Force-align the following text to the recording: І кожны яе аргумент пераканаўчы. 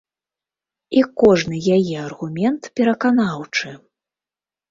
І 1.01 1.03
кожны 1.23 1.59
яе 1.75 1.97
аргумент 2.07 2.61
пераканаўчы. 2.79 3.67